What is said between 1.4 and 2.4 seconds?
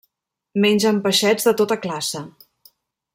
de tota classe.